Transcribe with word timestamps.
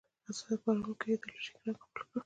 حساسیت 0.27 0.59
پاروونکی 0.63 1.05
ایدیالوژیک 1.11 1.55
رنګ 1.65 1.77
خپل 1.85 2.01
کړ 2.09 2.17